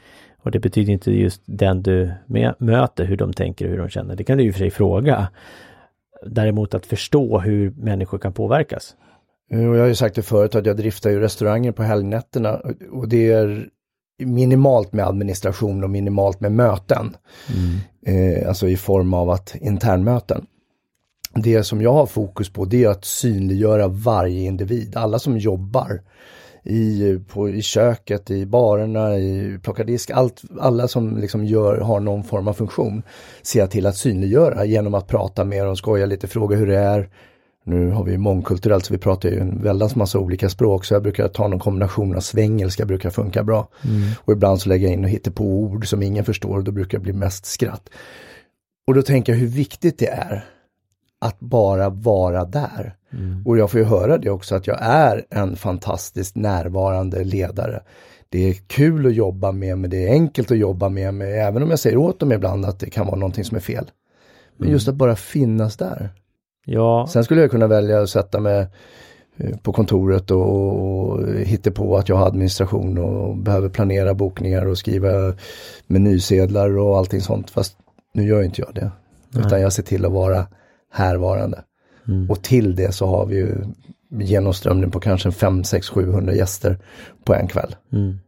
och 0.42 0.50
det 0.50 0.58
betyder 0.58 0.92
inte 0.92 1.12
just 1.12 1.42
den 1.46 1.82
du 1.82 2.12
möter, 2.58 3.04
hur 3.04 3.16
de 3.16 3.32
tänker 3.32 3.64
och 3.64 3.70
hur 3.70 3.78
de 3.78 3.88
känner. 3.88 4.16
Det 4.16 4.24
kan 4.24 4.38
du 4.38 4.48
och 4.48 4.54
för 4.54 4.58
sig 4.58 4.70
fråga. 4.70 5.28
Däremot 6.26 6.74
att 6.74 6.86
förstå 6.86 7.38
hur 7.38 7.70
människor 7.70 8.18
kan 8.18 8.32
påverkas. 8.32 8.96
Och 9.50 9.58
jag 9.58 9.80
har 9.80 9.86
ju 9.86 9.94
sagt 9.94 10.16
det 10.16 10.22
förut 10.22 10.54
att 10.54 10.66
jag 10.66 10.76
driftar 10.76 11.10
ju 11.10 11.20
restauranger 11.20 11.72
på 11.72 11.82
helgnätterna 11.82 12.60
och 12.92 13.08
det 13.08 13.32
är 13.32 13.68
minimalt 14.18 14.92
med 14.92 15.06
administration 15.06 15.84
och 15.84 15.90
minimalt 15.90 16.40
med 16.40 16.52
möten. 16.52 17.16
Mm. 17.54 17.78
Eh, 18.06 18.48
alltså 18.48 18.68
i 18.68 18.76
form 18.76 19.14
av 19.14 19.30
att 19.30 19.54
internmöten. 19.54 20.46
Det 21.34 21.64
som 21.64 21.82
jag 21.82 21.92
har 21.92 22.06
fokus 22.06 22.52
på 22.52 22.64
det 22.64 22.84
är 22.84 22.88
att 22.88 23.04
synliggöra 23.04 23.88
varje 23.88 24.44
individ, 24.44 24.96
alla 24.96 25.18
som 25.18 25.38
jobbar 25.38 26.00
i, 26.64 27.18
på, 27.28 27.48
i 27.48 27.62
köket, 27.62 28.30
i 28.30 28.46
barerna, 28.46 29.18
i 29.18 29.58
plocka 29.62 29.84
disk, 29.84 30.10
allt, 30.10 30.42
alla 30.60 30.88
som 30.88 31.18
liksom 31.18 31.44
gör, 31.44 31.80
har 31.80 32.00
någon 32.00 32.24
form 32.24 32.48
av 32.48 32.52
funktion 32.52 33.02
ser 33.42 33.60
jag 33.60 33.70
till 33.70 33.86
att 33.86 33.96
synliggöra 33.96 34.64
genom 34.64 34.94
att 34.94 35.08
prata 35.08 35.44
med 35.44 35.66
dem, 35.66 35.76
skoja 35.76 36.06
lite, 36.06 36.26
fråga 36.26 36.56
hur 36.56 36.66
det 36.66 36.78
är. 36.78 37.08
Nu 37.66 37.90
har 37.90 38.04
vi 38.04 38.18
mångkulturellt 38.18 38.84
så 38.84 38.94
vi 38.94 38.98
pratar 38.98 39.28
ju 39.28 39.40
en 39.40 39.62
väldans 39.62 39.96
massa 39.96 40.18
olika 40.18 40.48
språk 40.48 40.84
så 40.84 40.94
jag 40.94 41.02
brukar 41.02 41.28
ta 41.28 41.48
någon 41.48 41.58
kombination 41.58 42.16
av 42.16 42.20
svengelska 42.20 42.84
brukar 42.84 43.10
funka 43.10 43.44
bra. 43.44 43.68
Mm. 43.84 44.10
Och 44.24 44.32
ibland 44.32 44.60
så 44.60 44.68
lägger 44.68 44.86
jag 44.86 44.94
in 44.94 45.04
och 45.04 45.10
hittar 45.10 45.30
på 45.30 45.44
ord 45.44 45.88
som 45.88 46.02
ingen 46.02 46.24
förstår 46.24 46.56
och 46.56 46.64
då 46.64 46.72
brukar 46.72 46.98
det 46.98 47.02
bli 47.02 47.12
mest 47.12 47.46
skratt. 47.46 47.88
Och 48.86 48.94
då 48.94 49.02
tänker 49.02 49.32
jag 49.32 49.40
hur 49.40 49.46
viktigt 49.46 49.98
det 49.98 50.08
är 50.08 50.44
att 51.20 51.40
bara 51.40 51.90
vara 51.90 52.44
där. 52.44 52.96
Mm. 53.12 53.46
Och 53.46 53.58
jag 53.58 53.70
får 53.70 53.80
ju 53.80 53.86
höra 53.86 54.18
det 54.18 54.30
också 54.30 54.54
att 54.54 54.66
jag 54.66 54.78
är 54.80 55.24
en 55.30 55.56
fantastiskt 55.56 56.36
närvarande 56.36 57.24
ledare. 57.24 57.82
Det 58.28 58.48
är 58.48 58.52
kul 58.52 59.06
att 59.06 59.14
jobba 59.14 59.52
med 59.52 59.78
men 59.78 59.90
det 59.90 60.08
är 60.08 60.12
enkelt 60.12 60.50
att 60.50 60.58
jobba 60.58 60.88
med 60.88 61.14
mig, 61.14 61.38
även 61.38 61.62
om 61.62 61.70
jag 61.70 61.78
säger 61.78 61.96
åt 61.96 62.20
dem 62.20 62.32
ibland 62.32 62.64
att 62.64 62.80
det 62.80 62.90
kan 62.90 63.06
vara 63.06 63.16
någonting 63.16 63.44
som 63.44 63.56
är 63.56 63.60
fel. 63.60 63.90
Men 64.56 64.70
just 64.70 64.88
att 64.88 64.94
bara 64.94 65.16
finnas 65.16 65.76
där. 65.76 66.10
Ja. 66.64 67.06
Sen 67.06 67.24
skulle 67.24 67.40
jag 67.40 67.50
kunna 67.50 67.66
välja 67.66 68.02
att 68.02 68.10
sätta 68.10 68.40
mig 68.40 68.66
eh, 69.36 69.56
på 69.56 69.72
kontoret 69.72 70.30
och, 70.30 70.78
och 70.78 71.28
hitta 71.28 71.70
på 71.70 71.96
att 71.96 72.08
jag 72.08 72.16
har 72.16 72.26
administration 72.26 72.98
och 72.98 73.36
behöver 73.36 73.68
planera 73.68 74.14
bokningar 74.14 74.66
och 74.66 74.78
skriva 74.78 75.34
menysedlar 75.86 76.78
och 76.78 76.98
allting 76.98 77.20
sånt. 77.20 77.50
Fast 77.50 77.76
nu 78.14 78.26
gör 78.26 78.42
inte 78.42 78.60
jag 78.60 78.74
det. 78.74 78.90
Nej. 79.30 79.46
Utan 79.46 79.60
jag 79.60 79.72
ser 79.72 79.82
till 79.82 80.04
att 80.04 80.12
vara 80.12 80.46
härvarande. 80.90 81.64
Mm. 82.08 82.30
Och 82.30 82.42
till 82.42 82.74
det 82.76 82.92
så 82.92 83.06
har 83.06 83.26
vi 83.26 83.36
ju 83.36 83.54
genomströmning 84.10 84.90
på 84.90 85.00
kanske 85.00 85.32
5, 85.32 85.64
6, 85.64 85.88
700 85.88 86.34
gäster 86.34 86.78
på 87.24 87.34
en 87.34 87.48
kväll. 87.48 87.76
Mm. 87.92 88.18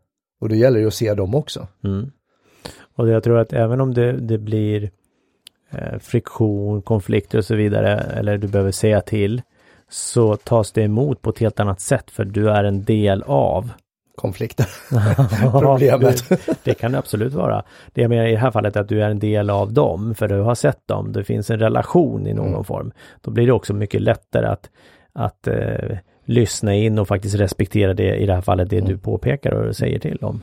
Och 0.40 0.48
då 0.48 0.54
gäller 0.54 0.80
det 0.80 0.86
att 0.86 0.94
se 0.94 1.14
dem 1.14 1.34
också. 1.34 1.68
Mm. 1.84 2.10
Och 2.96 3.08
jag 3.08 3.22
tror 3.22 3.38
att 3.38 3.52
även 3.52 3.80
om 3.80 3.94
det, 3.94 4.12
det 4.12 4.38
blir 4.38 4.90
friktion, 6.00 6.82
konflikter 6.82 7.38
och 7.38 7.44
så 7.44 7.54
vidare, 7.54 7.98
eller 7.98 8.38
du 8.38 8.48
behöver 8.48 8.72
säga 8.72 9.00
till, 9.00 9.42
så 9.88 10.36
tas 10.36 10.72
det 10.72 10.82
emot 10.82 11.22
på 11.22 11.30
ett 11.30 11.38
helt 11.38 11.60
annat 11.60 11.80
sätt 11.80 12.10
för 12.10 12.24
du 12.24 12.50
är 12.50 12.64
en 12.64 12.84
del 12.84 13.22
av 13.22 13.70
konflikter. 14.16 14.66
Problemet. 15.60 16.28
det, 16.28 16.64
det 16.64 16.74
kan 16.74 16.92
det 16.92 16.98
absolut 16.98 17.32
vara. 17.32 17.64
Det 17.92 18.02
jag 18.02 18.08
menar 18.08 18.26
i 18.26 18.30
det 18.30 18.38
här 18.38 18.50
fallet 18.50 18.76
är 18.76 18.80
att 18.80 18.88
du 18.88 19.02
är 19.02 19.10
en 19.10 19.18
del 19.18 19.50
av 19.50 19.72
dem, 19.72 20.14
för 20.14 20.28
du 20.28 20.40
har 20.40 20.54
sett 20.54 20.86
dem. 20.86 21.12
Det 21.12 21.24
finns 21.24 21.50
en 21.50 21.58
relation 21.58 22.26
i 22.26 22.34
någon 22.34 22.48
mm. 22.48 22.64
form. 22.64 22.92
Då 23.20 23.30
blir 23.30 23.46
det 23.46 23.52
också 23.52 23.74
mycket 23.74 24.02
lättare 24.02 24.46
att, 24.46 24.70
att 25.12 25.46
eh, 25.46 25.96
lyssna 26.24 26.74
in 26.74 26.98
och 26.98 27.08
faktiskt 27.08 27.34
respektera 27.34 27.94
det, 27.94 28.16
i 28.16 28.26
det 28.26 28.34
här 28.34 28.40
fallet, 28.40 28.70
det 28.70 28.78
mm. 28.78 28.88
du 28.88 28.98
påpekar 28.98 29.52
och 29.52 29.76
säger 29.76 29.98
till 29.98 30.16
dem. 30.16 30.42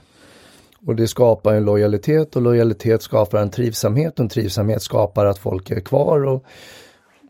Och 0.86 0.96
det 0.96 1.08
skapar 1.08 1.54
en 1.54 1.66
lojalitet 1.66 2.36
och 2.36 2.42
lojalitet 2.42 3.02
skapar 3.02 3.38
en 3.38 3.50
trivsamhet 3.50 4.20
och 4.20 4.24
en 4.24 4.30
trivsamhet 4.30 4.82
skapar 4.82 5.26
att 5.26 5.38
folk 5.38 5.72
är 5.72 5.80
kvar 5.80 6.26
och 6.26 6.46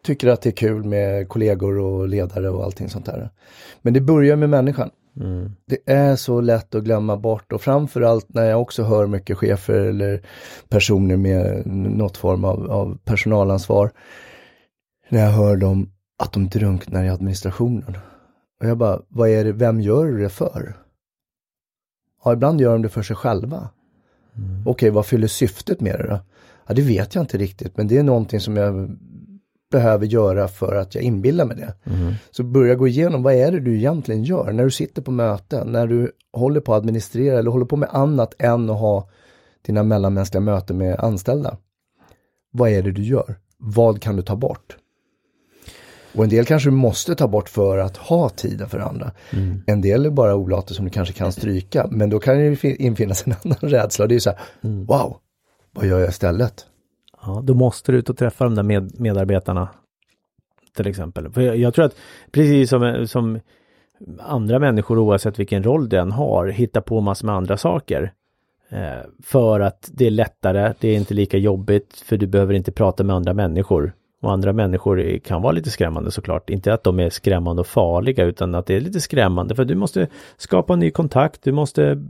tycker 0.04 0.28
att 0.28 0.42
det 0.42 0.50
är 0.50 0.54
kul 0.54 0.84
med 0.84 1.30
kollegor 1.30 1.78
och 1.78 2.08
ledare 2.08 2.50
och 2.50 2.64
allting 2.64 2.90
sånt 2.90 3.06
där. 3.06 3.30
Men 3.82 3.94
det 3.94 4.02
börjar 4.02 4.36
med 4.36 4.50
människan. 4.50 4.90
Mm. 5.20 5.52
Det 5.66 5.92
är 5.92 6.16
så 6.16 6.42
lätt 6.42 6.76
att 6.76 6.84
glömma 6.84 7.18
bort 7.18 7.54
och 7.54 7.62
framförallt 7.62 8.26
när 8.30 8.46
jag 8.46 8.62
också 8.62 8.84
hör 8.84 9.08
mycket 9.08 9.38
chefer 9.38 9.80
eller 9.80 10.22
personer 10.70 11.18
med 11.18 11.68
något 11.68 12.18
form 12.18 12.46
av, 12.46 12.72
av 12.72 12.98
personalansvar. 13.06 13.92
När 15.10 15.20
jag 15.20 15.32
hör 15.32 15.58
dem 15.58 15.90
att 16.20 16.34
de 16.34 16.50
drunknar 16.50 17.04
i 17.04 17.10
administrationen. 17.10 17.98
Och 18.62 18.70
jag 18.70 18.78
bara, 18.78 19.02
vad 19.08 19.30
är 19.30 19.44
det, 19.44 19.52
vem 19.52 19.82
gör 19.82 20.06
du 20.06 20.18
det 20.18 20.30
för? 20.30 20.83
Ja, 22.24 22.34
ibland 22.34 22.62
gör 22.62 22.72
de 22.72 22.82
det 22.82 22.90
för 22.90 23.02
sig 23.02 23.16
själva. 23.16 23.70
Mm. 24.38 24.62
Okej, 24.62 24.72
okay, 24.72 24.90
vad 24.90 25.06
fyller 25.06 25.28
syftet 25.28 25.82
med 25.82 26.00
det 26.00 26.08
då? 26.08 26.20
Ja, 26.68 26.74
det 26.74 26.82
vet 26.82 27.16
jag 27.16 27.24
inte 27.24 27.38
riktigt, 27.38 27.78
men 27.78 27.88
det 27.88 27.98
är 27.98 28.04
någonting 28.04 28.40
som 28.40 28.58
jag 28.58 28.98
behöver 29.72 30.06
göra 30.06 30.48
för 30.48 30.76
att 30.76 30.96
jag 30.96 31.04
inbillar 31.04 31.46
mig 31.46 31.58
det. 31.58 31.92
Mm. 31.92 32.14
Så 32.32 32.44
börja 32.44 32.76
gå 32.76 32.88
igenom 32.88 33.24
vad 33.24 33.34
är 33.34 33.52
det 33.52 33.60
du 33.60 33.76
egentligen 33.78 34.24
gör 34.24 34.52
när 34.52 34.64
du 34.64 34.72
sitter 34.72 35.02
på 35.02 35.12
möten, 35.12 35.68
när 35.68 35.88
du 35.88 36.12
håller 36.34 36.60
på 36.60 36.74
att 36.74 36.78
administrera 36.78 37.40
eller 37.40 37.52
håller 37.52 37.66
på 37.66 37.76
med 37.76 37.90
annat 37.92 38.34
än 38.40 38.70
att 38.70 38.80
ha 38.80 39.10
dina 39.66 39.84
mellanmänskliga 39.84 40.42
möten 40.42 40.78
med 40.78 41.00
anställda. 41.00 41.58
Vad 42.52 42.70
är 42.70 42.84
det 42.84 42.92
du 42.92 43.04
gör? 43.04 43.36
Vad 43.58 44.02
kan 44.02 44.16
du 44.16 44.22
ta 44.22 44.36
bort? 44.36 44.78
Och 46.16 46.24
en 46.24 46.30
del 46.30 46.46
kanske 46.46 46.70
du 46.70 46.76
måste 46.76 47.16
ta 47.16 47.28
bort 47.28 47.50
för 47.50 47.78
att 47.78 47.98
ha 47.98 48.30
tiden 48.30 48.70
för 48.70 48.80
andra. 48.80 49.12
Mm. 49.34 49.64
En 49.68 49.82
del 49.82 50.06
är 50.06 50.10
bara 50.10 50.36
olater 50.36 50.74
som 50.74 50.86
du 50.86 50.92
kanske 50.92 51.14
kan 51.14 51.32
stryka, 51.32 51.88
men 51.92 52.10
då 52.10 52.20
kan 52.20 52.38
det 52.38 52.64
infinnas 52.64 53.28
en 53.28 53.34
annan 53.44 53.58
rädsla. 53.60 54.08
Det 54.08 54.16
är 54.16 54.20
så 54.20 54.30
här, 54.30 54.40
mm. 54.62 54.86
wow, 54.86 55.18
vad 55.72 55.86
gör 55.86 56.00
jag 56.00 56.10
istället? 56.10 56.66
Ja, 57.22 57.42
då 57.44 57.54
måste 57.54 57.92
du 57.92 57.98
ut 57.98 58.10
och 58.10 58.18
träffa 58.18 58.44
de 58.44 58.56
där 58.56 58.64
med, 58.64 59.00
medarbetarna. 59.00 59.70
Till 60.76 60.88
exempel. 60.88 61.32
För 61.32 61.42
jag, 61.42 61.58
jag 61.58 61.74
tror 61.74 61.86
att 61.86 61.96
precis 62.32 62.70
som, 62.70 63.08
som 63.08 63.40
andra 64.20 64.60
människor 64.60 65.00
oavsett 65.00 65.40
vilken 65.40 65.64
roll 65.64 65.90
den 65.90 66.12
har 66.12 66.48
hittar 66.48 66.82
på 66.82 67.02
massor 67.02 67.26
med 67.26 67.36
andra 67.36 67.58
saker. 67.58 68.14
Eh, 68.70 69.06
för 69.24 69.60
att 69.60 69.90
det 69.94 70.06
är 70.06 70.12
lättare, 70.12 70.74
det 70.80 70.88
är 70.88 70.96
inte 70.96 71.14
lika 71.14 71.38
jobbigt 71.38 72.04
för 72.06 72.18
du 72.18 72.28
behöver 72.28 72.54
inte 72.54 72.72
prata 72.72 73.04
med 73.04 73.16
andra 73.16 73.34
människor. 73.34 73.94
Och 74.24 74.32
andra 74.32 74.54
människor 74.54 75.20
kan 75.20 75.42
vara 75.42 75.52
lite 75.52 75.70
skrämmande 75.70 76.12
såklart. 76.12 76.50
Inte 76.50 76.74
att 76.74 76.84
de 76.84 77.00
är 77.00 77.10
skrämmande 77.10 77.60
och 77.60 77.68
farliga 77.68 78.24
utan 78.24 78.56
att 78.56 78.66
det 78.66 78.76
är 78.76 78.80
lite 78.80 79.02
skrämmande 79.02 79.56
för 79.56 79.66
du 79.66 79.76
måste 79.76 80.08
skapa 80.38 80.76
ny 80.76 80.92
kontakt, 80.92 81.44
du 81.44 81.52
måste 81.52 82.04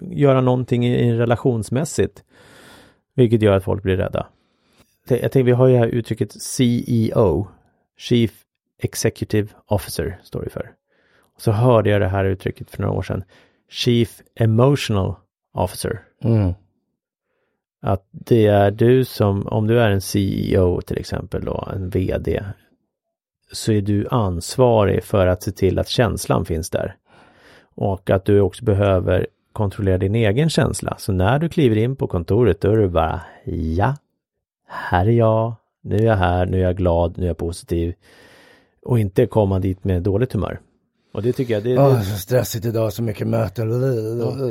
göra 0.00 0.40
någonting 0.40 0.86
i, 0.86 1.12
relationsmässigt. 1.12 2.24
Vilket 3.14 3.42
gör 3.42 3.56
att 3.56 3.64
folk 3.64 3.82
blir 3.82 3.96
rädda. 3.96 4.26
Jag 5.08 5.20
tänkte, 5.20 5.42
vi 5.42 5.52
har 5.52 5.66
ju 5.66 5.76
här 5.76 5.86
uttrycket 5.86 6.42
CEO, 6.42 7.48
Chief 7.98 8.32
Executive 8.82 9.48
Officer, 9.66 10.20
står 10.22 10.42
det 10.42 10.50
för. 10.50 10.70
Och 11.34 11.42
så 11.42 11.52
hörde 11.52 11.90
jag 11.90 12.00
det 12.00 12.08
här 12.08 12.24
uttrycket 12.24 12.70
för 12.70 12.82
några 12.82 12.94
år 12.94 13.02
sedan, 13.02 13.24
Chief 13.70 14.20
Emotional 14.34 15.14
Officer. 15.54 16.02
Mm. 16.24 16.52
Att 17.82 18.08
det 18.10 18.46
är 18.46 18.70
du 18.70 19.04
som, 19.04 19.46
om 19.46 19.66
du 19.66 19.80
är 19.80 19.90
en 19.90 20.00
CEO 20.00 20.80
till 20.80 20.98
exempel 20.98 21.44
då, 21.44 21.68
en 21.74 21.90
VD, 21.90 22.44
så 23.52 23.72
är 23.72 23.80
du 23.80 24.08
ansvarig 24.10 25.04
för 25.04 25.26
att 25.26 25.42
se 25.42 25.52
till 25.52 25.78
att 25.78 25.88
känslan 25.88 26.44
finns 26.44 26.70
där. 26.70 26.96
Och 27.74 28.10
att 28.10 28.24
du 28.24 28.40
också 28.40 28.64
behöver 28.64 29.26
kontrollera 29.52 29.98
din 29.98 30.14
egen 30.14 30.50
känsla. 30.50 30.96
Så 30.98 31.12
när 31.12 31.38
du 31.38 31.48
kliver 31.48 31.76
in 31.76 31.96
på 31.96 32.06
kontoret 32.06 32.60
då 32.60 32.72
är 32.72 32.76
du 32.76 32.88
bara 32.88 33.20
ja, 33.44 33.96
här 34.66 35.06
är 35.06 35.12
jag, 35.12 35.54
nu 35.82 35.96
är 35.96 36.02
jag 36.02 36.16
här, 36.16 36.46
nu 36.46 36.58
är 36.58 36.62
jag 36.62 36.76
glad, 36.76 37.18
nu 37.18 37.24
är 37.24 37.28
jag 37.28 37.36
positiv. 37.36 37.94
Och 38.82 38.98
inte 38.98 39.26
komma 39.26 39.58
dit 39.58 39.84
med 39.84 40.02
dåligt 40.02 40.32
humör. 40.32 40.60
Och 41.12 41.22
det 41.22 41.32
tycker 41.32 41.54
jag 41.54 41.62
det, 41.62 41.78
oh, 41.78 42.02
så 42.02 42.18
stressigt 42.18 42.64
idag, 42.64 42.92
så 42.92 43.02
mycket 43.02 43.26
möten. 43.26 43.70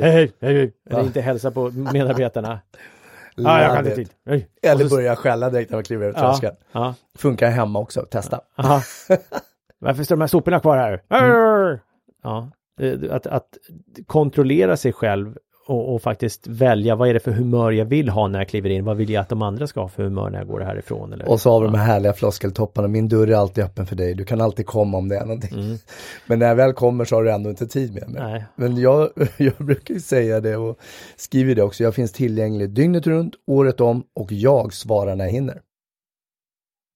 hej, 0.02 0.32
hej, 0.40 0.54
hej. 0.54 0.72
Eller 0.90 1.02
inte 1.02 1.20
hälsa 1.20 1.50
på 1.50 1.70
medarbetarna. 1.70 2.60
Ja, 3.36 3.62
jag 3.62 3.70
kan 3.76 3.78
inte 3.86 3.90
it. 3.90 4.08
tid. 4.08 4.16
Nej. 4.24 4.48
Eller 4.62 4.88
så- 4.88 4.96
börja 4.96 5.16
skälla 5.16 5.50
direkt 5.50 5.70
när 5.70 5.76
man 5.76 5.84
kliver 5.84 6.08
ut 6.10 6.14
ja, 6.18 6.22
tröskeln. 6.22 6.56
ja, 6.72 6.94
Funkar 7.18 7.50
hemma 7.50 7.78
också, 7.78 8.02
testa. 8.02 8.40
aha. 8.56 8.82
Varför 9.78 10.04
står 10.04 10.16
de 10.16 10.20
här 10.20 10.28
soporna 10.28 10.60
kvar 10.60 10.76
här? 10.76 11.02
Mm. 11.08 11.78
Ja, 12.22 12.50
eh, 12.80 13.14
att, 13.14 13.26
att 13.26 13.48
kontrollera 14.06 14.76
sig 14.76 14.92
själv 14.92 15.38
och, 15.70 15.94
och 15.94 16.02
faktiskt 16.02 16.46
välja 16.46 16.96
vad 16.96 17.08
är 17.08 17.14
det 17.14 17.20
för 17.20 17.30
humör 17.30 17.70
jag 17.70 17.84
vill 17.84 18.08
ha 18.08 18.28
när 18.28 18.38
jag 18.38 18.48
kliver 18.48 18.70
in? 18.70 18.84
Vad 18.84 18.96
vill 18.96 19.10
jag 19.10 19.20
att 19.20 19.28
de 19.28 19.42
andra 19.42 19.66
ska 19.66 19.80
ha 19.80 19.88
för 19.88 20.02
humör 20.02 20.30
när 20.30 20.38
jag 20.38 20.48
går 20.48 20.60
härifrån? 20.60 21.12
Eller? 21.12 21.28
Och 21.28 21.40
så 21.40 21.50
har 21.50 21.60
vi 21.60 21.66
de 21.66 21.74
här 21.74 21.86
härliga 21.86 22.12
floskeltopparna, 22.12 22.88
min 22.88 23.08
dörr 23.08 23.26
är 23.30 23.36
alltid 23.36 23.64
öppen 23.64 23.86
för 23.86 23.96
dig, 23.96 24.14
du 24.14 24.24
kan 24.24 24.40
alltid 24.40 24.66
komma 24.66 24.98
om 24.98 25.08
det 25.08 25.16
är 25.16 25.24
någonting. 25.24 25.78
Men 26.26 26.38
när 26.38 26.46
jag 26.46 26.54
väl 26.54 26.72
kommer 26.72 27.04
så 27.04 27.16
har 27.16 27.24
du 27.24 27.30
ändå 27.30 27.50
inte 27.50 27.66
tid 27.66 27.94
med 27.94 28.08
mig. 28.08 28.20
Mm. 28.20 28.32
Nej. 28.32 28.44
Men 28.56 28.76
jag, 28.76 29.08
jag 29.36 29.54
brukar 29.58 29.94
säga 29.94 30.40
det 30.40 30.56
och 30.56 30.78
skriver 31.16 31.54
det 31.54 31.62
också, 31.62 31.82
jag 31.82 31.94
finns 31.94 32.12
tillgänglig 32.12 32.70
dygnet 32.70 33.06
runt, 33.06 33.34
året 33.46 33.80
om 33.80 34.02
och 34.14 34.32
jag 34.32 34.74
svarar 34.74 35.16
när 35.16 35.24
jag 35.24 35.32
hinner. 35.32 35.60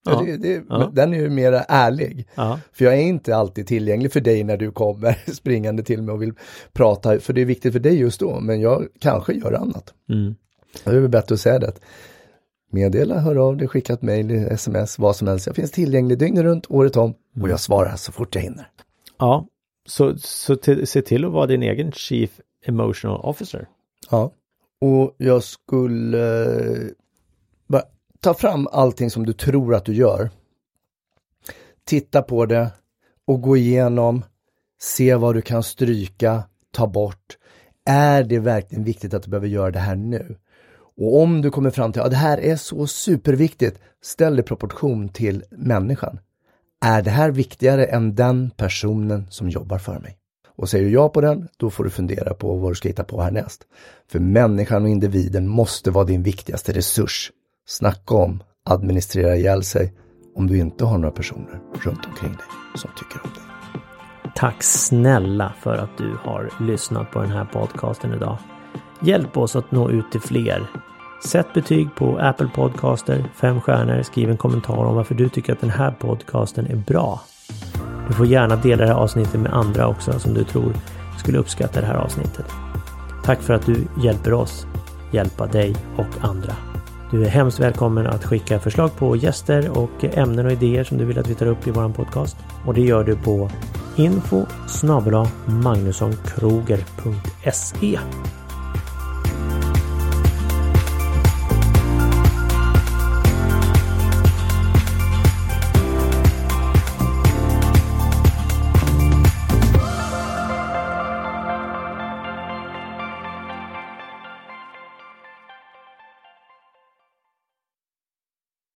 Ja. 0.05 0.23
Det, 0.27 0.37
det, 0.37 0.65
Ja. 0.69 0.91
Den 0.93 1.15
är 1.15 1.19
ju 1.19 1.31
mera 1.31 1.61
ärlig. 1.61 2.29
Ja, 2.35 2.61
För 2.73 2.85
jag 2.85 2.95
är 2.95 3.03
inte 3.03 3.37
alltid 3.37 3.67
tillgänglig 3.67 4.13
för 4.13 4.21
dig 4.21 4.45
när 4.45 4.57
du 4.57 4.71
kommer 4.71 5.19
springande 5.33 5.83
till 5.83 6.03
mig 6.03 6.13
och 6.13 6.23
vill 6.23 6.33
prata, 6.73 7.21
för 7.21 7.33
det 7.33 7.41
är 7.41 7.45
viktigt 7.45 7.73
för 7.73 7.81
dig 7.81 7.99
just 7.99 8.21
då, 8.21 8.41
men 8.41 8.61
jag 8.61 8.87
kanske 9.01 9.33
gör 9.33 9.53
annat. 9.53 9.95
mm. 10.11 10.35
Det 10.85 10.91
är 10.91 11.01
väl 11.01 11.09
bättre 11.09 11.35
att 11.35 11.41
säga 11.41 11.59
det. 11.59 11.73
Meddela, 12.71 13.19
hör 13.21 13.37
av 13.37 13.57
dig, 13.57 13.69
skicka 13.69 13.93
ett 13.93 14.03
mejl, 14.03 14.31
sms, 14.31 14.99
vad 14.99 15.17
som 15.17 15.29
helst. 15.29 15.47
Jag 15.47 15.57
finns 15.57 15.71
tillgänglig 15.71 16.19
dygnet 16.19 16.45
runt, 16.45 16.67
året 16.69 16.97
om 16.97 17.15
och 17.43 17.49
jag 17.49 17.61
svarar 17.61 17.97
så 17.97 18.13
fort 18.13 18.35
jag 18.35 18.43
hinner. 18.43 18.69
ja. 19.19 19.47
så, 19.87 20.19
så 20.19 20.57
till, 20.57 20.87
se 20.87 21.03
till 21.03 21.25
att 21.25 21.33
vara 21.33 21.47
din 21.47 21.63
egen 21.63 21.93
Chief 21.93 22.41
Emotional 22.67 23.21
Officer. 23.23 23.69
Ja. 24.11 24.33
Och 24.81 25.15
jag 25.19 25.43
skulle 25.43 26.27
ta 28.25 28.35
fram 28.35 28.69
allting 28.73 29.11
som 29.11 29.27
du 29.27 29.33
tror 29.33 29.75
att 29.75 29.85
du 29.85 29.95
gör. 29.95 30.31
Titta 31.85 32.23
på 32.23 32.47
det 32.47 32.71
och 33.27 33.41
gå 33.41 33.57
igenom, 33.57 34.23
se 34.81 35.15
vad 35.15 35.35
du 35.35 35.43
kan 35.43 35.63
stryka, 35.63 36.43
ta 36.73 36.87
bort. 36.87 37.39
Är 37.87 38.25
det 38.25 38.39
verkligen 38.39 38.85
viktigt 38.85 39.15
att 39.15 39.23
du 39.23 39.31
behöver 39.31 39.49
göra 39.49 39.71
det 39.71 39.79
här 39.79 39.97
nu? 39.97 40.37
Och 40.97 41.23
om 41.23 41.43
du 41.43 41.51
kommer 41.51 41.71
fram 41.71 41.93
till 41.93 42.03
att 42.03 42.11
det 42.11 42.17
här 42.17 42.39
är 42.39 42.57
så 42.57 42.87
superviktigt, 42.87 43.81
ställ 44.03 44.37
det 44.37 44.41
i 44.41 44.45
proportion 44.45 45.09
till 45.09 45.45
människan. 45.51 46.19
Är 46.85 47.03
det 47.03 47.11
här 47.11 47.31
viktigare 47.31 47.85
än 47.85 48.15
den 48.15 48.51
personen 48.51 49.27
som 49.31 49.51
jobbar 49.51 49.79
för 49.79 49.99
mig? 49.99 50.17
Och 50.57 50.69
säger 50.69 50.85
du 50.85 50.91
ja 50.91 51.09
på 51.09 51.21
den, 51.21 51.49
då 51.57 51.71
får 51.71 51.85
du 51.85 51.91
fundera 51.91 52.35
på 52.35 52.57
vad 52.57 52.71
du 52.71 52.75
ska 52.75 52.89
hitta 52.89 53.05
på 53.05 53.23
härnäst. 53.23 53.67
För 54.11 54.19
människan 54.19 54.83
och 54.83 54.89
individen 54.89 55.49
måste 55.49 55.91
vara 55.91 56.05
din 56.05 56.23
viktigaste 56.23 56.73
resurs. 56.73 57.33
Snacka 57.67 58.15
om 58.15 58.43
administrera 58.71 59.37
ihjäl 59.37 59.63
sig 59.63 59.93
om 60.37 60.47
du 60.47 60.59
inte 60.59 60.85
har 60.85 60.99
några 60.99 61.15
personer 61.15 61.61
runt 61.85 62.07
omkring 62.07 62.33
dig 62.33 62.47
som 62.75 62.91
tycker 62.97 63.21
om 63.25 63.31
dig. 63.31 63.43
Tack 64.35 64.63
snälla 64.63 65.53
för 65.61 65.77
att 65.77 65.99
du 65.99 66.17
har 66.23 66.51
lyssnat 66.61 67.11
på 67.11 67.21
den 67.21 67.31
här 67.31 67.45
podcasten 67.45 68.15
idag. 68.15 68.39
Hjälp 69.03 69.37
oss 69.37 69.57
att 69.57 69.71
nå 69.71 69.91
ut 69.91 70.13
till 70.13 70.21
fler. 70.21 70.67
Sätt 71.25 71.47
betyg 71.55 71.89
på 71.95 72.19
Apple 72.19 72.49
Podcaster, 72.55 73.25
fem 73.35 73.61
stjärnor, 73.61 74.03
skriv 74.03 74.31
en 74.31 74.37
kommentar 74.37 74.85
om 74.85 74.97
varför 74.97 75.15
du 75.15 75.29
tycker 75.29 75.53
att 75.53 75.61
den 75.61 75.71
här 75.71 75.91
podcasten 75.91 76.67
är 76.67 76.77
bra. 76.77 77.21
Du 78.09 78.15
får 78.15 78.27
gärna 78.27 78.57
dela 78.57 78.83
det 78.83 78.89
här 78.89 79.01
avsnittet 79.01 79.41
med 79.41 79.55
andra 79.55 79.89
också 79.89 80.19
som 80.19 80.35
du 80.35 80.45
tror 80.45 80.73
skulle 81.19 81.39
uppskatta 81.39 81.81
det 81.81 81.87
här 81.87 81.97
avsnittet. 81.97 82.47
Tack 83.25 83.43
för 83.43 83.55
att 83.55 83.67
du 83.67 83.87
hjälper 84.03 84.33
oss 84.33 84.67
hjälpa 85.15 85.47
dig 85.47 85.77
och 85.97 86.25
andra. 86.25 86.74
Du 87.11 87.25
är 87.25 87.29
hemskt 87.29 87.61
välkommen 87.61 88.07
att 88.07 88.25
skicka 88.25 88.61
förslag 88.61 88.97
på 88.97 89.17
gäster 89.17 89.79
och 89.79 90.05
ämnen 90.05 90.47
och 90.47 90.53
idéer 90.53 90.85
som 90.85 90.99
du 90.99 91.05
vill 91.05 91.19
att 91.19 91.29
vi 91.29 91.35
tar 91.35 91.47
upp 91.47 91.67
i 91.67 91.71
vår 91.71 91.89
podcast. 91.89 92.37
Och 92.67 92.75
det 92.75 92.81
gör 92.81 93.05
du 93.05 93.17
på 93.17 93.51
info 93.97 94.47
magnussonkroger.se 95.47 97.99